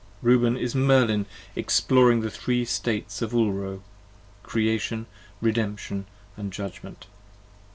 Reuben 0.23 0.57
is 0.57 0.73
Merlin 0.73 1.27
Exploring 1.55 2.21
the 2.21 2.31
Three 2.31 2.65
States 2.65 3.21
of 3.21 3.33
Ulro; 3.33 3.83
Creation, 4.41 5.05
Redemption, 5.41 6.07
& 6.29 6.49
Judgment. 6.49 7.05